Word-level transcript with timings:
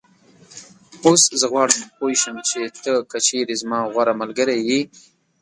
اوس 1.05 1.21
زه 1.39 1.45
غواړم 1.53 1.79
پوی 1.97 2.13
شم 2.21 2.35
چې 2.49 2.59
ته 2.83 2.91
که 3.11 3.17
چېرې 3.27 3.55
زما 3.61 3.79
غوره 3.93 4.13
ملګری 4.21 4.59
یې 4.69 4.81